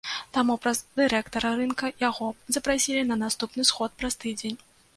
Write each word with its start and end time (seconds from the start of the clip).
Таму 0.35 0.53
праз 0.61 0.79
дырэктара 0.99 1.51
рынка 1.59 1.91
яго 2.09 2.27
запрасілі 2.55 3.05
на 3.11 3.21
наступны 3.25 3.69
сход 3.71 3.91
праз 4.01 4.21
тыдзень. 4.25 4.57